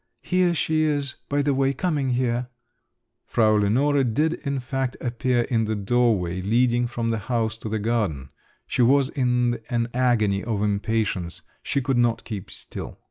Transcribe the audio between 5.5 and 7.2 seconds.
the doorway leading from the